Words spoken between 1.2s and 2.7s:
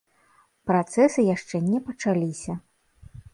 яшчэ не пачаліся.